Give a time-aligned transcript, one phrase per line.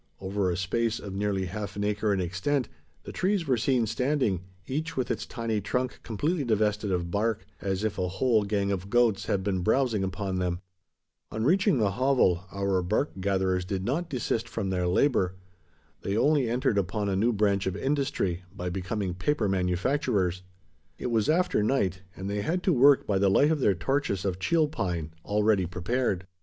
[0.19, 2.67] Over a space, of nearly half an acre in extent,
[3.03, 7.83] the trees were seen standing, each with its tiny trunk completely divested of bark: as
[7.83, 10.59] if a whole gang of goats had been browsing upon them!
[11.31, 15.35] On reaching the hovel, our bark gatherers did not desist from their labour.
[16.01, 20.41] They only entered upon a new branch of industry: by becoming paper manufacturers.
[20.97, 24.25] It was after night; and they had to work by the light of their torches
[24.25, 26.25] of cheel pine, already prepared.